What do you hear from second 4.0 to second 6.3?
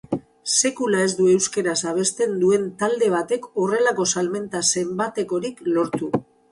salmenta-zenbatekorik lortu.